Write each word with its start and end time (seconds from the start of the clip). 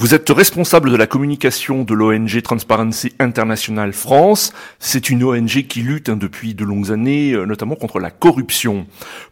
Vous 0.00 0.14
êtes 0.14 0.30
responsable 0.30 0.92
de 0.92 0.96
la 0.96 1.08
communication 1.08 1.82
de 1.82 1.92
l'ONG 1.92 2.40
Transparency 2.40 3.12
International 3.18 3.92
France. 3.92 4.52
C'est 4.78 5.10
une 5.10 5.24
ONG 5.24 5.66
qui 5.66 5.80
lutte 5.80 6.08
hein, 6.08 6.16
depuis 6.16 6.54
de 6.54 6.62
longues 6.62 6.92
années, 6.92 7.32
euh, 7.32 7.46
notamment 7.46 7.74
contre 7.74 7.98
la 7.98 8.12
corruption. 8.12 8.86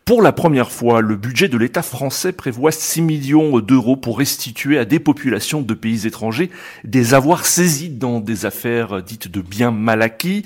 Pour 0.04 0.22
la 0.22 0.32
première 0.32 0.72
fois, 0.72 1.02
le 1.02 1.14
budget 1.14 1.46
de 1.46 1.56
l'État 1.56 1.82
français 1.82 2.32
prévoit 2.32 2.72
6 2.72 3.00
millions 3.00 3.60
d'euros 3.60 3.94
pour 3.94 4.18
restituer 4.18 4.76
à 4.76 4.84
des 4.84 4.98
populations 4.98 5.62
de 5.62 5.72
pays 5.72 6.04
étrangers 6.04 6.50
des 6.82 7.14
avoirs 7.14 7.46
saisis 7.46 7.90
dans 7.90 8.18
des 8.18 8.44
affaires 8.44 9.04
dites 9.04 9.28
de 9.28 9.42
biens 9.42 9.70
mal 9.70 10.02
acquis 10.02 10.42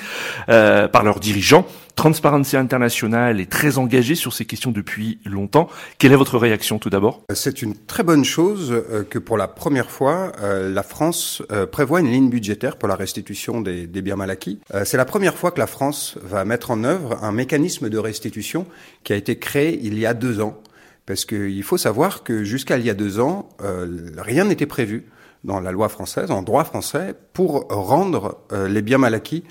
euh, 0.51 0.87
par 0.87 1.03
leurs 1.03 1.21
dirigeants. 1.21 1.67
Transparency 2.01 2.57
International 2.57 3.41
est 3.41 3.51
très 3.51 3.77
engagé 3.77 4.15
sur 4.15 4.33
ces 4.33 4.47
questions 4.47 4.71
depuis 4.71 5.19
longtemps. 5.27 5.69
Quelle 5.99 6.13
est 6.13 6.17
votre 6.17 6.39
réaction 6.39 6.79
tout 6.79 6.89
d'abord? 6.89 7.21
C'est 7.35 7.61
une 7.61 7.77
très 7.77 8.03
bonne 8.03 8.25
chose 8.25 8.73
euh, 8.73 9.05
que 9.05 9.19
pour 9.19 9.37
la 9.37 9.47
première 9.47 9.91
fois, 9.91 10.33
euh, 10.41 10.73
la 10.73 10.83
France 10.83 11.43
euh, 11.53 11.67
prévoit 11.67 12.01
une 12.01 12.11
ligne 12.11 12.31
budgétaire 12.31 12.79
pour 12.79 12.89
la 12.89 12.97
restitution 12.97 13.61
des, 13.61 13.87
biens 13.87 14.17
mal 14.17 14.31
acquis. 14.31 14.61
C'est 14.85 14.97
la 14.97 15.05
première 15.05 15.35
fois 15.35 15.51
que 15.51 15.59
la 15.59 15.67
France 15.67 16.17
va 16.23 16.47
mettre 16.47 16.71
en 16.71 16.85
œuvre 16.85 17.23
un 17.23 17.33
mécanisme 17.33 17.91
de 17.91 17.99
restitution 17.99 18.65
qui 19.05 19.13
a 19.13 19.17
été 19.17 19.39
créé 19.39 19.79
il 19.83 19.99
y 19.99 20.07
a 20.07 20.15
deux 20.15 20.41
ans. 20.41 20.59
Parce 21.05 21.27
qu'il 21.27 21.63
faut 21.63 21.77
savoir 21.77 22.23
que 22.23 22.45
jusqu'à 22.45 22.79
il 22.79 22.87
y 22.87 22.89
a 22.89 22.95
deux 22.95 23.21
ans, 23.21 23.51
rien 24.17 24.47
n'était 24.47 24.65
prévu 24.65 25.05
dans 25.45 25.61
la 25.61 25.71
loi 25.71 25.91
française, 25.91 26.31
en 26.31 26.41
droit 26.41 26.65
français, 26.65 27.15
pour 27.35 27.69
rendre 27.69 28.39
les 28.51 28.81
biens 28.81 28.97
mal 28.97 29.13
acquis 29.13 29.45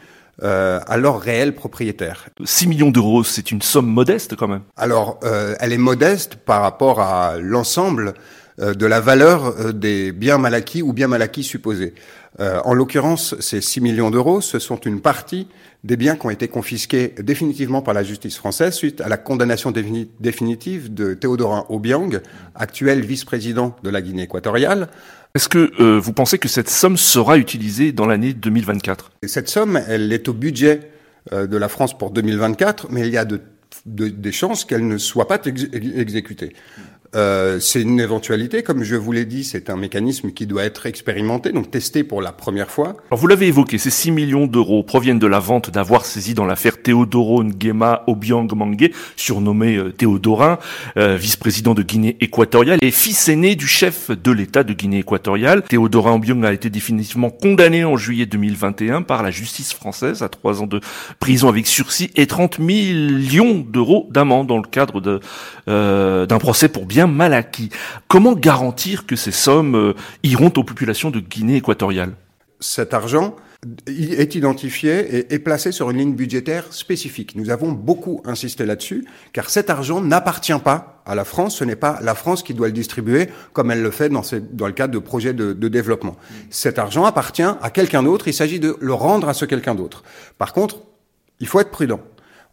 euh, 0.44 0.80
à 0.88 0.98
leur 0.98 1.20
réel 1.20 1.54
propriétaire. 1.54 2.28
6 2.44 2.68
millions 2.68 2.92
d'euros, 2.92 3.24
c'est 3.24 3.52
une 3.52 3.62
somme 3.62 3.88
modeste 3.88 4.36
quand 4.36 4.48
même. 4.48 4.62
Alors, 4.78 5.20
euh, 5.24 5.56
elle 5.60 5.74
est 5.74 5.78
modeste 5.78 6.36
par 6.36 6.62
rapport 6.62 7.02
à 7.02 7.38
l'ensemble 7.38 8.14
euh, 8.62 8.74
de 8.74 8.86
la 8.86 9.00
valeur 9.00 9.46
euh, 9.46 9.72
des 9.72 10.12
biens 10.12 10.38
mal 10.38 10.54
acquis 10.54 10.82
ou 10.82 10.94
biens 10.94 11.08
mal 11.08 11.22
acquis 11.22 11.44
supposés. 11.44 11.94
En 12.64 12.74
l'occurrence, 12.74 13.36
ces 13.42 13.60
6 13.60 13.82
millions 13.82 14.12
d'euros, 14.12 14.40
ce 14.40 14.60
sont 14.60 14.78
une 14.78 15.02
partie 15.02 15.48
des 15.84 15.98
biens 15.98 16.16
qui 16.16 16.26
ont 16.26 16.30
été 16.30 16.48
confisqués 16.48 17.14
définitivement 17.20 17.82
par 17.82 17.94
la 17.94 18.04
justice 18.04 18.38
française 18.38 18.76
suite 18.76 19.02
à 19.02 19.10
la 19.10 19.18
condamnation 19.18 19.74
définitive 20.20 20.94
de 20.94 21.16
Théodorin 21.16 21.66
Obiang, 21.68 22.22
actuel 22.56 23.02
vice-président 23.02 23.76
de 23.84 23.90
la 23.90 24.02
Guinée 24.02 24.24
équatoriale. 24.24 24.88
Est-ce 25.36 25.48
que 25.48 25.72
euh, 25.80 26.00
vous 26.00 26.12
pensez 26.12 26.40
que 26.40 26.48
cette 26.48 26.70
somme 26.70 26.98
sera 26.98 27.38
utilisée 27.38 27.92
dans 27.92 28.08
l'année 28.08 28.34
2024 28.34 29.12
Cette 29.28 29.48
somme, 29.48 29.80
elle 29.88 30.12
est 30.12 30.28
au 30.28 30.34
budget 30.34 30.92
euh, 31.32 31.46
de 31.46 31.56
la 31.56 31.70
France 31.70 31.96
pour 31.96 32.10
2024, 32.10 32.88
mais 32.90 33.02
il 33.02 33.14
y 33.14 33.18
a 33.18 33.26
de, 33.26 33.42
des 33.86 34.32
chances 34.32 34.66
qu'elle 34.66 34.88
ne 34.88 34.98
soit 34.98 35.28
pas 35.28 35.40
exécutée. 35.46 36.56
Euh, 37.16 37.60
c'est 37.60 37.82
une 37.82 38.00
éventualité, 38.00 38.62
comme 38.62 38.84
je 38.84 38.96
vous 38.96 39.12
l'ai 39.12 39.26
dit, 39.26 39.44
c'est 39.44 39.70
un 39.70 39.76
mécanisme 39.76 40.32
qui 40.32 40.46
doit 40.46 40.64
être 40.64 40.86
expérimenté, 40.86 41.52
donc 41.52 41.72
testé 41.72 42.04
pour 42.04 42.22
la 42.22 42.32
première 42.32 42.70
fois. 42.70 42.98
Alors 43.10 43.20
vous 43.20 43.28
l'avez 43.28 43.48
évoqué, 43.48 43.78
ces 43.78 43.90
6 43.90 44.12
millions 44.12 44.46
d'euros 44.46 44.84
proviennent 44.84 45.18
de 45.18 45.28
la 45.28 45.40
vente 45.40 45.72
d'avoir 45.72 46.06
saisi 46.06 46.36
dans 46.36 46.46
l'affaire 46.46 46.82
Théodoro 46.82 47.44
Nguema 47.44 48.04
Obiang 48.08 48.48
Mangue, 48.54 48.92
surnommé 49.16 49.76
euh, 49.78 49.92
Théodorin, 49.92 50.60
euh, 50.98 51.16
vice-président 51.16 51.74
de 51.74 51.82
Guinée 51.82 52.16
équatoriale 52.22 52.80
et 52.82 52.92
fils 52.92 53.28
aîné 53.28 53.56
du 53.56 53.68
chef 53.68 54.12
de 54.12 54.32
l'État 54.32 54.64
de 54.64 54.74
Guinée 54.74 55.00
équatoriale. 55.00 55.64
Théodorin 55.64 56.14
Obiang 56.14 56.44
a 56.44 56.54
été 56.54 56.70
définitivement 56.70 57.32
condamné 57.32 57.86
en 57.86 57.98
juillet 57.98 58.28
2021 58.28 59.02
par 59.02 59.24
la 59.24 59.32
justice 59.32 59.74
française 59.74 60.22
à 60.22 60.30
trois 60.30 60.62
ans 60.62 60.68
de 60.68 60.80
prison 61.20 61.50
avec 61.50 61.66
sursis 61.66 62.12
et 62.16 62.28
30 62.28 62.60
millions 62.60 63.66
d'euros 63.68 64.08
d'amende 64.12 64.48
dans 64.48 64.58
le 64.58 64.68
cadre 64.68 65.02
de, 65.02 65.20
d'un 65.68 66.38
procès 66.38 66.70
pour 66.70 66.86
bien 66.86 66.99
mal 67.08 67.34
acquis. 67.34 67.70
Comment 68.08 68.34
garantir 68.34 69.06
que 69.06 69.16
ces 69.16 69.32
sommes 69.32 69.76
euh, 69.76 69.94
iront 70.24 70.52
aux 70.56 70.64
populations 70.64 71.12
de 71.12 71.20
Guinée 71.20 71.58
équatoriale? 71.58 72.14
Cet 72.60 72.94
argent 72.94 73.36
est 73.88 74.36
identifié 74.36 75.18
et 75.18 75.34
est 75.34 75.40
placé 75.40 75.74
sur 75.74 75.90
une 75.90 75.98
ligne 75.98 76.14
budgétaire 76.14 76.72
spécifique. 76.72 77.36
Nous 77.36 77.50
avons 77.50 77.74
beaucoup 77.74 78.22
insisté 78.24 78.66
là-dessus, 78.66 79.06
car 79.34 79.50
cet 79.50 79.70
argent 79.70 80.02
n'appartient 80.02 80.58
pas 80.64 81.02
à 81.06 81.14
la 81.14 81.26
France. 81.26 81.58
Ce 81.58 81.66
n'est 81.66 81.76
pas 81.76 82.00
la 82.02 82.16
France 82.16 82.42
qui 82.42 82.54
doit 82.54 82.68
le 82.68 82.74
distribuer 82.74 83.28
comme 83.52 83.72
elle 83.72 83.82
le 83.82 83.92
fait 83.92 84.10
dans, 84.10 84.22
le 84.22 84.72
cadre 84.72 84.94
de 84.94 85.00
projets 85.00 85.34
de, 85.34 85.52
de 85.52 85.68
développement. 85.68 86.16
Cet 86.50 86.80
argent 86.80 87.04
appartient 87.04 87.42
à 87.44 87.70
quelqu'un 87.70 88.04
d'autre. 88.04 88.30
Il 88.30 88.34
s'agit 88.34 88.62
de 88.62 88.78
le 88.80 88.94
rendre 88.94 89.28
à 89.28 89.34
ce 89.34 89.44
quelqu'un 89.44 89.76
d'autre. 89.76 90.04
Par 90.38 90.54
contre, 90.54 90.78
il 91.42 91.48
faut 91.48 91.60
être 91.60 91.72
prudent 91.72 92.00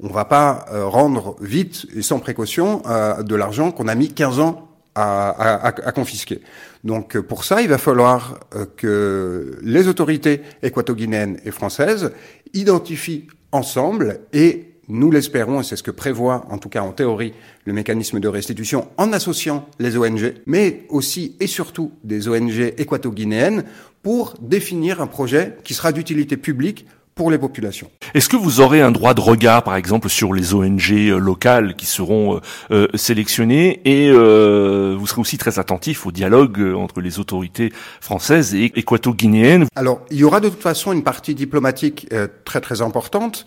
on 0.00 0.08
va 0.08 0.24
pas 0.24 0.66
euh, 0.72 0.86
rendre 0.86 1.36
vite 1.40 1.86
et 1.94 2.02
sans 2.02 2.18
précaution 2.18 2.82
euh, 2.86 3.22
de 3.22 3.34
l'argent 3.34 3.70
qu'on 3.72 3.88
a 3.88 3.94
mis 3.94 4.12
15 4.12 4.40
ans 4.40 4.68
à, 4.98 5.92
confisquer. 5.94 6.40
Donc 6.82 7.16
euh, 7.16 7.22
pour 7.22 7.44
ça, 7.44 7.60
il 7.60 7.68
va 7.68 7.76
falloir 7.76 8.40
que 8.78 9.58
les 9.62 9.88
autorités 9.88 10.40
équato-guinéennes 10.62 11.38
et 11.44 11.50
françaises 11.50 12.12
identifient 12.54 13.26
ensemble 13.52 14.20
et 14.32 14.72
nous 14.88 15.10
l'espérons, 15.10 15.60
et 15.60 15.64
c'est 15.64 15.76
ce 15.76 15.82
que 15.82 15.90
prévoit, 15.90 16.46
en 16.48 16.58
tout 16.58 16.68
cas 16.68 16.80
en 16.80 16.92
théorie, 16.92 17.34
le 17.64 17.72
mécanisme 17.72 18.20
de 18.20 18.28
restitution 18.28 18.88
en 18.96 19.12
associant 19.12 19.68
les 19.78 19.96
ONG, 19.96 20.34
mais 20.46 20.86
aussi 20.88 21.36
et 21.40 21.46
surtout 21.46 21.92
des 22.04 22.28
ONG 22.28 22.72
équato-guinéennes 22.78 23.64
pour 24.02 24.34
définir 24.40 25.02
un 25.02 25.08
projet 25.08 25.56
qui 25.64 25.74
sera 25.74 25.92
d'utilité 25.92 26.36
publique 26.36 26.86
pour 27.16 27.30
les 27.30 27.38
populations. 27.38 27.90
Est-ce 28.12 28.28
que 28.28 28.36
vous 28.36 28.60
aurez 28.60 28.82
un 28.82 28.92
droit 28.92 29.14
de 29.14 29.22
regard, 29.22 29.62
par 29.62 29.74
exemple, 29.74 30.10
sur 30.10 30.34
les 30.34 30.52
ONG 30.52 30.92
euh, 30.92 31.16
locales 31.18 31.74
qui 31.74 31.86
seront 31.86 32.36
euh, 32.36 32.40
euh, 32.70 32.88
sélectionnées 32.94 33.80
et 33.86 34.12
vous 34.12 35.06
serez 35.06 35.20
aussi 35.22 35.38
très 35.38 35.58
attentif 35.58 36.06
au 36.06 36.12
dialogue 36.12 36.60
entre 36.76 37.00
les 37.00 37.18
autorités 37.18 37.72
françaises 38.02 38.54
et 38.54 38.66
équato-guinéennes? 38.78 39.64
Alors, 39.74 40.02
il 40.10 40.18
y 40.18 40.24
aura 40.24 40.40
de 40.40 40.50
toute 40.50 40.62
façon 40.62 40.92
une 40.92 41.02
partie 41.02 41.34
diplomatique 41.34 42.06
très 42.44 42.60
très 42.60 42.82
importante, 42.82 43.46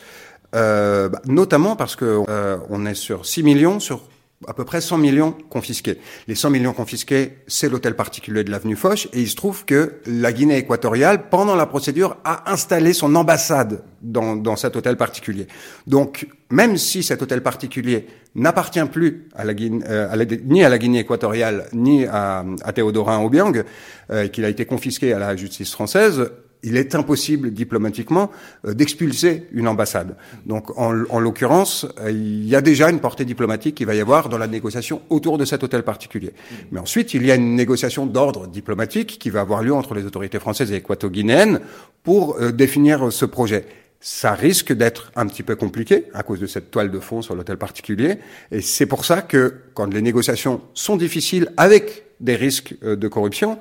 bah, 0.51 1.09
notamment 1.25 1.75
parce 1.75 1.95
que 1.95 2.23
on 2.69 2.85
est 2.87 2.95
sur 2.95 3.25
6 3.25 3.43
millions 3.43 3.79
sur 3.79 4.01
à 4.47 4.53
peu 4.53 4.63
près 4.63 4.79
100 4.79 4.97
millions 4.97 5.35
confisqués. 5.49 5.97
Les 6.27 6.35
100 6.35 6.49
millions 6.51 6.73
confisqués, 6.73 7.39
c'est 7.47 7.69
l'hôtel 7.69 7.95
particulier 7.95 8.43
de 8.43 8.51
l'avenue 8.51 8.75
Foch, 8.75 9.09
et 9.11 9.21
il 9.21 9.27
se 9.27 9.35
trouve 9.35 9.65
que 9.65 9.99
la 10.05 10.31
Guinée 10.31 10.57
équatoriale, 10.57 11.29
pendant 11.29 11.55
la 11.55 11.65
procédure, 11.65 12.17
a 12.23 12.51
installé 12.51 12.93
son 12.93 13.15
ambassade 13.15 13.83
dans, 14.01 14.35
dans 14.37 14.55
cet 14.55 14.75
hôtel 14.77 14.95
particulier. 14.95 15.47
Donc, 15.87 16.27
même 16.49 16.77
si 16.77 17.03
cet 17.03 17.21
hôtel 17.21 17.43
particulier 17.43 18.07
n'appartient 18.35 18.85
plus 18.85 19.27
à 19.35 19.43
la 19.43 19.53
euh, 19.53 20.25
ni 20.45 20.63
à 20.63 20.69
la 20.69 20.77
Guinée 20.77 20.99
équatoriale, 20.99 21.67
ni 21.73 22.05
à, 22.05 22.45
à 22.63 22.73
Théodorin 22.73 23.21
Obiang, 23.21 23.63
euh, 24.11 24.27
qu'il 24.29 24.45
a 24.45 24.49
été 24.49 24.65
confisqué 24.65 25.13
à 25.13 25.19
la 25.19 25.35
justice 25.35 25.71
française, 25.71 26.31
il 26.63 26.77
est 26.77 26.95
impossible 26.95 27.51
diplomatiquement 27.51 28.31
euh, 28.65 28.73
d'expulser 28.73 29.47
une 29.53 29.67
ambassade. 29.67 30.15
Donc, 30.45 30.77
en, 30.77 30.91
l'occurrence, 30.91 31.87
euh, 31.99 32.11
il 32.11 32.47
y 32.47 32.55
a 32.55 32.61
déjà 32.61 32.89
une 32.89 32.99
portée 32.99 33.25
diplomatique 33.25 33.75
qui 33.75 33.85
va 33.85 33.95
y 33.95 34.01
avoir 34.01 34.29
dans 34.29 34.37
la 34.37 34.47
négociation 34.47 35.01
autour 35.09 35.37
de 35.37 35.45
cet 35.45 35.63
hôtel 35.63 35.83
particulier. 35.83 36.33
Mais 36.71 36.79
ensuite, 36.79 37.13
il 37.13 37.25
y 37.25 37.31
a 37.31 37.35
une 37.35 37.55
négociation 37.55 38.05
d'ordre 38.05 38.47
diplomatique 38.47 39.19
qui 39.19 39.29
va 39.29 39.41
avoir 39.41 39.63
lieu 39.63 39.73
entre 39.73 39.93
les 39.95 40.05
autorités 40.05 40.39
françaises 40.39 40.71
et 40.71 40.77
équato-guinéennes 40.77 41.61
pour 42.03 42.37
euh, 42.37 42.51
définir 42.51 43.11
ce 43.11 43.25
projet. 43.25 43.65
Ça 44.01 44.33
risque 44.33 44.71
d'être 44.71 45.11
un 45.15 45.27
petit 45.27 45.43
peu 45.43 45.55
compliqué 45.55 46.05
à 46.13 46.23
cause 46.23 46.39
de 46.39 46.47
cette 46.47 46.71
toile 46.71 46.89
de 46.89 46.99
fond 46.99 47.21
sur 47.21 47.35
l'hôtel 47.35 47.57
particulier. 47.57 48.17
Et 48.51 48.61
c'est 48.61 48.85
pour 48.85 49.03
ça 49.03 49.21
que 49.21 49.55
quand 49.73 49.93
les 49.93 50.01
négociations 50.01 50.61
sont 50.73 50.95
difficiles 50.95 51.51
avec 51.57 52.05
des 52.21 52.35
risques 52.35 52.75
de 52.81 53.07
corruption, 53.09 53.59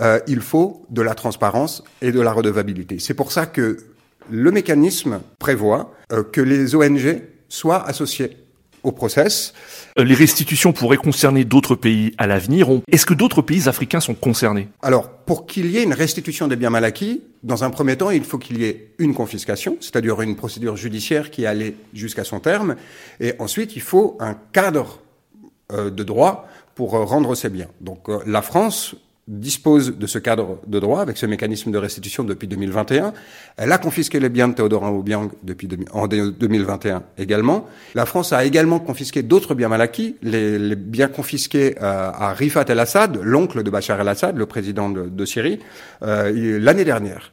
euh, 0.00 0.20
il 0.28 0.40
faut 0.40 0.86
de 0.90 1.02
la 1.02 1.14
transparence 1.14 1.82
et 2.02 2.12
de 2.12 2.20
la 2.20 2.32
redevabilité. 2.32 2.98
C'est 3.00 3.14
pour 3.14 3.32
ça 3.32 3.46
que 3.46 3.78
le 4.30 4.50
mécanisme 4.52 5.20
prévoit 5.38 5.92
euh, 6.12 6.22
que 6.22 6.40
les 6.40 6.76
ONG 6.76 7.22
soient 7.48 7.84
associées 7.84 8.36
au 8.84 8.92
process. 8.92 9.54
Euh, 9.98 10.04
les 10.04 10.14
restitutions 10.14 10.72
pourraient 10.72 10.98
concerner 10.98 11.44
d'autres 11.44 11.74
pays 11.74 12.14
à 12.16 12.28
l'avenir. 12.28 12.68
Est-ce 12.92 13.06
que 13.06 13.14
d'autres 13.14 13.42
pays 13.42 13.68
africains 13.68 13.98
sont 13.98 14.14
concernés? 14.14 14.68
Alors, 14.82 15.08
pour 15.08 15.46
qu'il 15.46 15.66
y 15.66 15.78
ait 15.78 15.82
une 15.82 15.94
restitution 15.94 16.46
des 16.46 16.54
biens 16.54 16.70
mal 16.70 16.84
acquis, 16.84 17.22
dans 17.42 17.64
un 17.64 17.70
premier 17.70 17.96
temps, 17.96 18.10
il 18.10 18.22
faut 18.22 18.38
qu'il 18.38 18.58
y 18.60 18.66
ait 18.66 18.92
une 18.98 19.14
confiscation, 19.14 19.78
c'est-à-dire 19.80 20.20
une 20.22 20.36
procédure 20.36 20.76
judiciaire 20.76 21.32
qui 21.32 21.44
allait 21.44 21.74
jusqu'à 21.92 22.22
son 22.22 22.38
terme, 22.38 22.76
et 23.18 23.34
ensuite 23.40 23.74
il 23.74 23.82
faut 23.82 24.16
un 24.20 24.36
cadre 24.52 25.00
de 25.70 26.02
droit 26.02 26.48
pour 26.74 26.92
rendre 26.92 27.34
ces 27.34 27.50
biens. 27.50 27.68
Donc 27.80 28.08
la 28.26 28.40
France 28.40 28.96
dispose 29.28 29.98
de 29.98 30.06
ce 30.06 30.18
cadre 30.18 30.58
de 30.66 30.80
droit 30.80 31.02
avec 31.02 31.18
ce 31.18 31.26
mécanisme 31.26 31.70
de 31.70 31.76
restitution 31.76 32.24
depuis 32.24 32.48
2021. 32.48 33.12
Elle 33.58 33.70
a 33.70 33.78
confisqué 33.78 34.18
les 34.18 34.30
biens 34.30 34.48
de 34.48 34.54
Théodorin 34.54 34.88
Obiang 34.88 35.30
depuis 35.42 35.68
en 35.92 36.08
2021 36.08 37.02
également. 37.18 37.68
La 37.94 38.06
France 38.06 38.32
a 38.32 38.44
également 38.44 38.80
confisqué 38.80 39.22
d'autres 39.22 39.54
biens 39.54 39.68
mal 39.68 39.82
acquis, 39.82 40.16
les, 40.22 40.58
les 40.58 40.76
biens 40.76 41.08
confisqués 41.08 41.76
euh, 41.82 42.10
à 42.12 42.32
Rifat 42.32 42.64
el-Assad, 42.68 43.20
l'oncle 43.22 43.62
de 43.62 43.70
Bachar 43.70 44.00
el-Assad, 44.00 44.36
le 44.36 44.46
président 44.46 44.88
de, 44.88 45.02
de 45.02 45.24
Syrie, 45.26 45.60
euh, 46.02 46.58
l'année 46.58 46.84
dernière. 46.84 47.32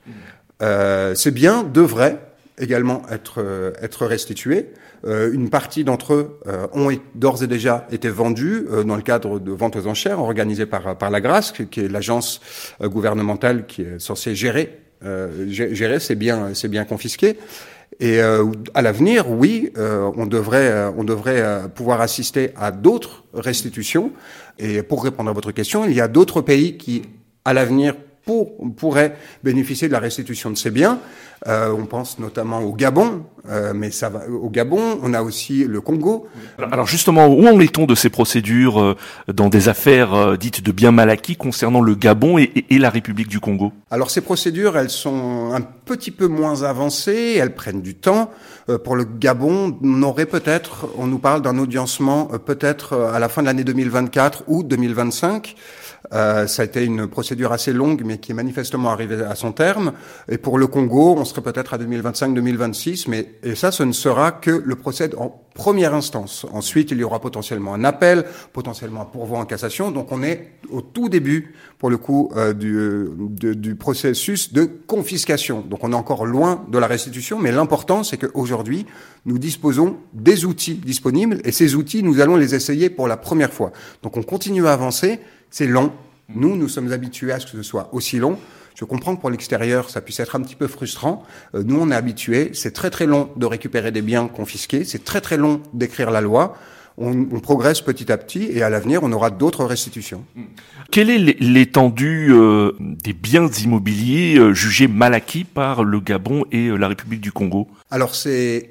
Euh, 0.61 1.15
ces 1.15 1.31
biens 1.31 1.63
devraient 1.63 2.19
également 2.59 3.01
être, 3.11 3.41
euh, 3.41 3.71
être 3.81 4.05
restitués. 4.05 4.67
Euh, 5.05 5.31
une 5.33 5.49
partie 5.49 5.83
d'entre 5.83 6.13
eux 6.13 6.39
euh, 6.47 6.67
ont 6.73 6.89
d'ores 7.13 7.43
et 7.43 7.47
déjà 7.47 7.87
été 7.91 8.09
vendus 8.09 8.65
dans 8.85 8.95
le 8.95 9.01
cadre 9.01 9.39
de 9.39 9.51
ventes 9.51 9.75
aux 9.75 9.87
enchères 9.87 10.19
organisées 10.19 10.65
par, 10.65 10.97
par 10.97 11.09
la 11.09 11.21
Grâce, 11.21 11.51
qui 11.51 11.81
est 11.81 11.87
l'agence 11.87 12.41
gouvernementale 12.81 13.65
qui 13.65 13.81
est 13.81 13.99
censée 13.99 14.35
gérer, 14.35 14.79
gérer 15.47 15.99
ces 15.99 16.15
biens, 16.15 16.53
ces 16.53 16.67
biens 16.67 16.85
confisqués. 16.85 17.37
Et 17.99 18.19
à 18.19 18.81
l'avenir, 18.81 19.29
oui, 19.29 19.71
on 19.77 20.25
devrait, 20.25 20.91
on 20.97 21.03
devrait 21.03 21.63
pouvoir 21.73 22.01
assister 22.01 22.51
à 22.55 22.71
d'autres 22.71 23.23
restitutions. 23.33 24.11
Et 24.59 24.83
pour 24.83 25.03
répondre 25.03 25.29
à 25.29 25.33
votre 25.33 25.51
question, 25.51 25.85
il 25.85 25.93
y 25.93 26.01
a 26.01 26.07
d'autres 26.07 26.41
pays 26.41 26.77
qui, 26.77 27.03
à 27.43 27.53
l'avenir, 27.53 27.95
pour, 28.25 28.55
pourrait 28.75 29.15
bénéficier 29.43 29.87
de 29.87 29.93
la 29.93 29.99
restitution 29.99 30.49
de 30.49 30.57
ces 30.57 30.71
biens. 30.71 30.99
Euh, 31.47 31.73
on 31.77 31.85
pense 31.85 32.17
notamment 32.17 32.59
au 32.59 32.73
Gabon, 32.73 33.23
euh, 33.49 33.73
mais 33.75 33.91
ça 33.91 34.09
va 34.09 34.27
au 34.27 34.49
Gabon. 34.49 34.99
On 35.03 35.13
a 35.13 35.21
aussi 35.21 35.63
le 35.65 35.79
Congo. 35.79 36.27
Alors 36.71 36.87
justement, 36.87 37.27
où 37.27 37.45
en 37.45 37.59
est-on 37.59 37.85
de 37.85 37.93
ces 37.93 38.09
procédures 38.09 38.81
euh, 38.81 38.95
dans 39.31 39.49
des 39.49 39.69
affaires 39.69 40.13
euh, 40.13 40.37
dites 40.37 40.63
de 40.63 40.71
biens 40.71 40.91
mal 40.91 41.09
acquis 41.09 41.35
concernant 41.35 41.81
le 41.81 41.93
Gabon 41.93 42.39
et, 42.39 42.65
et, 42.69 42.79
la 42.79 42.89
République 42.89 43.27
du 43.27 43.39
Congo? 43.39 43.73
Alors 43.91 44.09
ces 44.09 44.21
procédures, 44.21 44.77
elles 44.77 44.89
sont 44.89 45.51
un 45.53 45.61
petit 45.61 46.11
peu 46.11 46.27
moins 46.27 46.63
avancées, 46.63 47.37
elles 47.39 47.53
prennent 47.53 47.81
du 47.81 47.93
temps. 47.93 48.31
Euh, 48.69 48.79
pour 48.79 48.95
le 48.95 49.03
Gabon, 49.03 49.77
on 49.83 50.03
aurait 50.03 50.25
peut-être, 50.25 50.87
on 50.97 51.05
nous 51.05 51.19
parle 51.19 51.43
d'un 51.43 51.59
audiencement 51.59 52.25
peut-être 52.43 52.93
à 52.95 53.19
la 53.19 53.29
fin 53.29 53.41
de 53.41 53.47
l'année 53.47 53.63
2024 53.63 54.45
ou 54.47 54.63
2025. 54.63 55.55
Euh, 56.13 56.47
ça 56.47 56.61
a 56.61 56.65
été 56.65 56.83
une 56.83 57.07
procédure 57.07 57.51
assez 57.51 57.73
longue, 57.73 58.03
mais 58.05 58.17
qui 58.17 58.31
est 58.31 58.35
manifestement 58.35 58.89
arrivée 58.89 59.23
à 59.23 59.35
son 59.35 59.51
terme. 59.51 59.93
Et 60.29 60.37
pour 60.37 60.57
le 60.57 60.67
Congo, 60.67 61.15
on 61.17 61.25
serait 61.25 61.41
peut-être 61.41 61.73
à 61.73 61.77
2025-2026, 61.77 63.05
mais 63.07 63.33
et 63.43 63.55
ça, 63.55 63.71
ce 63.71 63.83
ne 63.83 63.93
sera 63.93 64.31
que 64.31 64.63
le 64.63 64.75
procès 64.75 65.15
en 65.15 65.41
première 65.55 65.93
instance. 65.93 66.45
Ensuite, 66.51 66.91
il 66.91 66.97
y 66.97 67.03
aura 67.03 67.21
potentiellement 67.21 67.73
un 67.73 67.85
appel, 67.85 68.25
potentiellement 68.51 69.01
un 69.01 69.05
pourvoi 69.05 69.39
en 69.39 69.45
cassation. 69.45 69.89
Donc, 69.89 70.11
on 70.11 70.21
est 70.21 70.51
au 70.69 70.81
tout 70.81 71.07
début, 71.07 71.55
pour 71.79 71.89
le 71.89 71.97
coup, 71.97 72.29
euh, 72.35 72.53
du, 72.53 73.55
du 73.55 73.75
processus 73.75 74.51
de 74.53 74.65
confiscation. 74.65 75.61
Donc, 75.61 75.83
on 75.83 75.93
est 75.93 75.95
encore 75.95 76.25
loin 76.25 76.65
de 76.69 76.77
la 76.77 76.87
restitution, 76.87 77.39
mais 77.39 77.53
l'important, 77.53 78.03
c'est 78.03 78.17
qu'aujourd'hui, 78.17 78.85
nous 79.25 79.39
disposons 79.39 79.97
des 80.13 80.45
outils 80.45 80.75
disponibles, 80.75 81.39
et 81.45 81.51
ces 81.53 81.75
outils, 81.75 82.03
nous 82.03 82.19
allons 82.19 82.35
les 82.35 82.53
essayer 82.53 82.89
pour 82.89 83.07
la 83.07 83.17
première 83.17 83.53
fois. 83.53 83.71
Donc, 84.03 84.17
on 84.17 84.23
continue 84.23 84.67
à 84.67 84.73
avancer 84.73 85.21
c'est 85.55 85.67
long. 85.67 85.93
Nous, 86.27 86.57
nous 86.57 86.67
sommes 86.67 86.91
habitués 86.91 87.31
à 87.31 87.39
ce 87.39 87.45
que 87.45 87.53
ce 87.53 87.63
soit 87.63 87.87
aussi 87.93 88.19
long. 88.19 88.37
Je 88.77 88.83
comprends 88.83 89.15
que 89.15 89.21
pour 89.21 89.29
l'extérieur, 89.29 89.89
ça 89.89 90.01
puisse 90.01 90.19
être 90.19 90.35
un 90.35 90.41
petit 90.41 90.57
peu 90.57 90.67
frustrant. 90.67 91.23
Euh, 91.53 91.63
nous, 91.63 91.79
on 91.79 91.91
est 91.91 91.95
habitués. 91.95 92.49
C'est 92.51 92.73
très 92.73 92.89
très 92.89 93.05
long 93.05 93.29
de 93.37 93.45
récupérer 93.45 93.93
des 93.93 94.01
biens 94.01 94.27
confisqués. 94.27 94.83
C'est 94.83 95.05
très 95.05 95.21
très 95.21 95.37
long 95.37 95.61
d'écrire 95.71 96.11
la 96.11 96.19
loi. 96.19 96.57
On, 96.97 97.23
progresse 97.39 97.79
petit 97.79 98.11
à 98.11 98.17
petit 98.17 98.49
et 98.51 98.63
à 98.63 98.69
l'avenir, 98.69 99.01
on 99.03 99.11
aura 99.13 99.29
d'autres 99.29 99.63
restitutions. 99.63 100.25
Quelle 100.91 101.09
est 101.09 101.39
l'étendue 101.39 102.33
euh, 102.33 102.73
des 102.79 103.13
biens 103.13 103.47
immobiliers 103.47 104.37
euh, 104.37 104.53
jugés 104.53 104.89
mal 104.89 105.13
acquis 105.13 105.45
par 105.45 105.85
le 105.85 106.01
Gabon 106.01 106.43
et 106.51 106.67
la 106.69 106.89
République 106.89 107.21
du 107.21 107.31
Congo? 107.31 107.69
Alors 107.91 108.13
c'est 108.13 108.69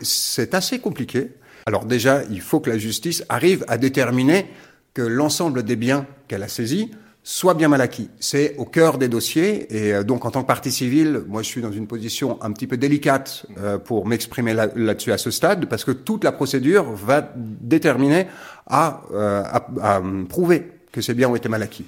assez 0.53 0.81
compliqué. 0.81 1.31
Alors 1.67 1.87
déjà, 1.87 2.23
il 2.31 2.43
faut 2.43 2.61
que 2.61 2.69
la 2.69 2.77
justice 2.77 3.25
arrive 3.31 3.65
à 3.69 3.79
déterminer 3.79 4.47
que 4.95 5.03
l'ensemble 5.03 5.65
des 5.65 5.77
biens 5.77 6.07
qu'elle 6.29 6.43
a 6.43 6.49
saisis 6.49 6.91
soit 7.25 7.55
bien 7.55 7.69
mal 7.69 7.81
acquis. 7.81 8.11
C'est 8.21 8.55
au 8.59 8.67
cœur 8.67 8.99
des 8.99 9.09
dossiers 9.09 9.75
et 9.75 9.95
euh, 9.95 10.05
donc 10.05 10.27
en 10.27 10.31
tant 10.31 10.43
que 10.43 10.47
partie 10.47 10.71
civile, 10.71 11.23
moi 11.27 11.43
je 11.43 11.49
suis 11.49 11.63
dans 11.63 11.73
une 11.73 11.87
position 11.87 12.39
un 12.43 12.53
petit 12.53 12.67
peu 12.67 12.77
délicate 12.77 13.47
euh, 13.59 13.79
pour 13.79 14.07
m'exprimer 14.07 14.53
là-dessus 14.53 15.11
à 15.11 15.19
ce 15.19 15.31
stade 15.31 15.65
parce 15.67 15.85
que 15.85 15.91
toute 15.91 16.23
la 16.23 16.33
procédure 16.33 16.85
va 16.93 17.33
déterminer 17.35 18.27
à, 18.67 19.01
euh, 19.15 19.43
à, 19.81 20.03
prouver 20.29 20.71
que 20.93 21.01
ces 21.01 21.15
biens 21.15 21.31
ont 21.31 21.35
été 21.35 21.49
mal 21.49 21.63
acquis. 21.63 21.87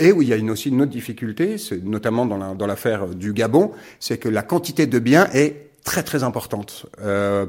et 0.00 0.10
où 0.10 0.20
il 0.20 0.26
y 0.26 0.32
a 0.32 0.36
une, 0.36 0.50
aussi 0.50 0.70
une 0.70 0.82
autre 0.82 0.90
difficulté, 0.90 1.56
notamment 1.84 2.26
dans 2.26 2.66
l'affaire 2.66 3.06
du 3.06 3.32
Gabon, 3.32 3.70
c'est 4.00 4.18
que 4.18 4.28
la 4.28 4.42
quantité 4.42 4.88
de 4.88 4.98
biens 4.98 5.28
est 5.32 5.70
très 5.84 6.02
très 6.02 6.24
importante. 6.24 6.86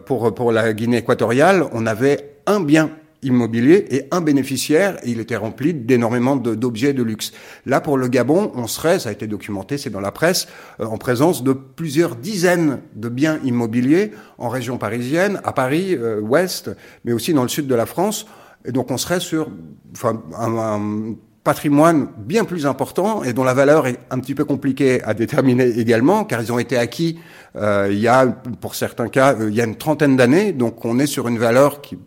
pour, 0.05 0.35
pour 0.35 0.51
la 0.51 0.73
Guinée 0.73 0.97
équatoriale, 0.97 1.65
on 1.71 1.87
avait 1.87 2.35
un 2.45 2.59
bien 2.59 2.91
immobilier 3.23 3.85
et 3.89 4.07
un 4.11 4.21
bénéficiaire, 4.21 4.97
et 5.03 5.11
il 5.11 5.19
était 5.19 5.35
rempli 5.35 5.73
d'énormément 5.73 6.35
d'objets 6.35 6.93
de, 6.93 7.03
luxe. 7.03 7.31
Là, 7.65 7.81
pour 7.81 7.97
le 7.97 8.07
Gabon, 8.07 8.51
on 8.55 8.67
serait, 8.67 8.99
ça 8.99 9.09
a 9.09 9.11
été 9.11 9.27
documenté, 9.27 9.77
c'est 9.77 9.89
dans 9.89 9.99
la 9.99 10.11
presse, 10.11 10.47
euh, 10.79 10.85
en 10.85 10.97
présence 10.97 11.43
de 11.43 11.53
plusieurs 11.53 12.15
dizaines 12.15 12.79
de 12.95 13.09
biens 13.09 13.39
immobiliers 13.43 14.11
en 14.37 14.49
région 14.49 14.77
parisienne, 14.77 15.41
à 15.43 15.53
Paris, 15.53 15.95
euh, 15.95 16.19
ouest, 16.19 16.69
mais 17.05 17.13
aussi 17.13 17.33
dans 17.33 17.43
le 17.43 17.49
sud 17.49 17.67
de 17.67 17.75
la 17.75 17.85
France. 17.85 18.27
Et 18.65 18.71
donc, 18.71 18.91
on 18.91 18.97
serait 18.97 19.19
sur 19.19 19.49
enfin, 19.93 20.21
un 20.37 21.15
patrimoine 21.47 22.09
bien 22.17 22.43
plus 22.43 22.65
important 22.65 23.23
et 23.23 23.31
dont 23.31 23.45
la 23.45 23.53
valeur 23.53 23.87
est 23.87 23.99
un 24.11 24.19
petit 24.19 24.35
peu 24.35 24.43
compliquée 24.43 25.01
à 25.03 25.13
déterminer 25.13 25.79
également, 25.79 26.25
car 26.25 26.41
ils 26.41 26.51
ont 26.51 26.59
été 26.59 26.77
acquis 26.77 27.19
euh, 27.55 27.87
il 27.89 27.99
y 27.99 28.09
a, 28.09 28.27
pour 28.59 28.75
certains 28.75 29.07
cas, 29.07 29.33
euh, 29.33 29.47
il 29.49 29.55
y 29.55 29.61
a 29.61 29.63
une 29.63 29.77
trentaine 29.77 30.17
d'années. 30.17 30.51
Donc 30.51 30.83
on 30.83 30.99
est 30.99 31.05
sur 31.05 31.29
une 31.29 31.37
valeur 31.37 31.79
qui, 31.79 31.97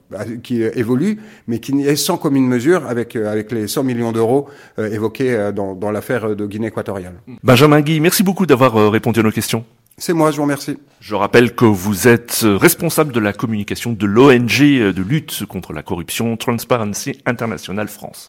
qui 0.42 0.62
évolue, 0.62 1.20
mais 1.46 1.58
qui 1.58 1.72
est 1.80 1.96
sans 1.96 2.18
commune 2.18 2.46
mesure 2.46 2.86
avec, 2.86 3.16
euh, 3.16 3.32
avec 3.32 3.50
les 3.50 3.66
100 3.66 3.82
millions 3.82 4.12
d'euros 4.12 4.46
évoqués 4.76 5.50
dans, 5.56 5.74
dans 5.74 5.90
l'affaire 5.90 6.36
de 6.36 6.46
Guinée 6.46 6.66
équatoriale. 6.66 7.14
Benjamin 7.42 7.80
Guy, 7.80 7.98
merci 7.98 8.22
beaucoup 8.22 8.44
d'avoir 8.44 8.92
répondu 8.92 9.20
à 9.20 9.22
nos 9.22 9.30
questions. 9.30 9.64
C'est 9.96 10.12
moi, 10.12 10.30
je 10.32 10.36
vous 10.36 10.42
remercie. 10.42 10.76
Je 11.00 11.14
rappelle 11.14 11.54
que 11.54 11.64
vous 11.64 12.08
êtes 12.08 12.40
responsable 12.44 13.12
de 13.12 13.20
la 13.20 13.32
communication 13.32 13.92
de 13.92 14.06
l'ONG 14.06 14.58
de 14.60 15.02
lutte 15.02 15.46
contre 15.46 15.72
la 15.72 15.82
corruption 15.82 16.36
Transparency 16.36 17.18
International 17.24 17.88
France. 17.88 18.28